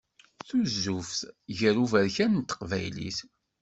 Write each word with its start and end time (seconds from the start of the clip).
Tuzzuft 0.47 1.19
gar 1.57 1.77
uberkan 1.83 2.33
d 2.41 2.43
teqbaylit. 2.49 3.17